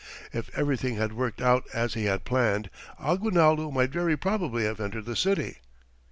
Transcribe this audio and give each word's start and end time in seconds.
If 0.33 0.49
everything 0.57 0.95
had 0.95 1.13
worked 1.13 1.43
out 1.43 1.63
as 1.75 1.93
he 1.93 2.05
had 2.05 2.25
planned, 2.25 2.71
Aguinaldo 2.99 3.69
might 3.69 3.91
very 3.91 4.17
probably 4.17 4.63
have 4.63 4.79
entered 4.79 5.05
the 5.05 5.15
city. 5.15 5.59